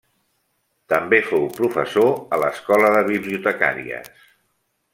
També 0.93 1.19
fou 1.25 1.45
professor 1.59 2.09
a 2.37 2.39
l'Escola 2.45 2.91
de 2.97 3.05
Bibliotecàries. 3.11 4.13